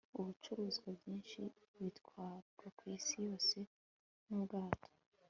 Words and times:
ibicuruzwa 0.19 0.87
byinshi 0.99 1.39
bitwarwa 1.81 2.65
kwisi 2.77 3.15
yose 3.27 3.57
nubwato 4.27 4.89